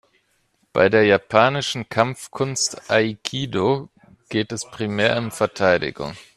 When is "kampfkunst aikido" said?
1.87-3.89